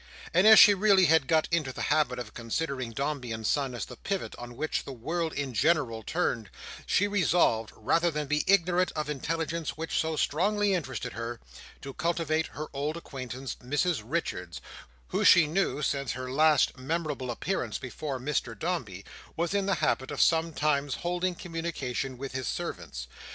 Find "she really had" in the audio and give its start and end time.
0.57-1.27